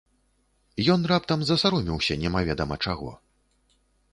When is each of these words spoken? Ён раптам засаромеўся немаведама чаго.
Ён 0.93 1.01
раптам 1.11 1.39
засаромеўся 1.49 2.13
немаведама 2.25 2.75
чаго. 2.87 3.11